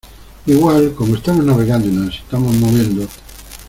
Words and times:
igual, 0.47 0.95
como 0.95 1.13
estamos 1.15 1.45
navegando 1.45 1.87
y 1.87 1.91
nos 1.91 2.15
estamos 2.17 2.55
moviendo 2.55 3.07